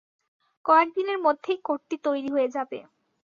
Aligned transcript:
কয়েকদিনের 0.65 1.19
মধ্যেই 1.19 1.59
কোটটি 1.63 1.95
তৈরী 2.05 2.29
হয়ে 2.35 2.49
যাবে। 2.55 2.79